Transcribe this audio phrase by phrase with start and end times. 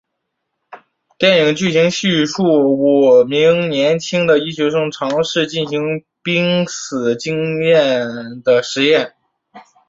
[1.19, 5.79] 电影剧情叙述五名年轻的医学生尝试进行
[6.23, 9.13] 濒死经验的实验。